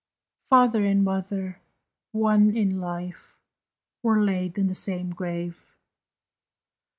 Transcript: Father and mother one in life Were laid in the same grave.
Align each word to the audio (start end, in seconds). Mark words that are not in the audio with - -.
Father 0.45 0.83
and 0.83 1.03
mother 1.03 1.59
one 2.11 2.57
in 2.57 2.79
life 2.79 3.37
Were 4.01 4.23
laid 4.25 4.57
in 4.57 4.65
the 4.65 4.73
same 4.73 5.11
grave. 5.11 5.75